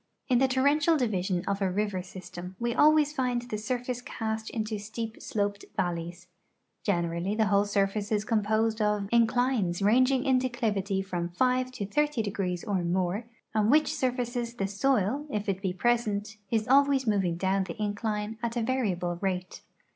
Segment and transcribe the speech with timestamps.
[0.29, 4.79] In the torrential division of a river system we always find the surface cast into
[4.79, 6.25] steep sloped valle3's.
[6.83, 12.23] Generally the whole surface is composed of inclines ranging in declivitv' from five to thirty
[12.23, 17.37] degrees or more, on which surfaces the soil, if it be present, is alwavs moving
[17.37, 19.61] down the incline at a variable rate.